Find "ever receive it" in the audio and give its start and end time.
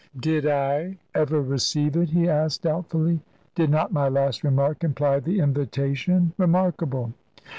1.13-2.09